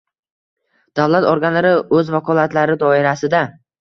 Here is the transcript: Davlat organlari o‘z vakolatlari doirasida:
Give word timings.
Davlat 0.99 1.27
organlari 1.33 1.73
o‘z 1.99 2.11
vakolatlari 2.17 2.79
doirasida: 2.85 3.45